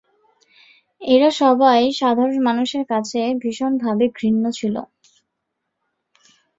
এরা 1.01 1.29
সবাই 1.41 1.81
সাধারণ 1.99 2.37
মানুষের 2.47 2.83
কাছে 2.91 3.19
ভীষণভাবে 3.41 4.05
ঘৃণ্য 4.17 4.43
ছিল। 4.59 4.75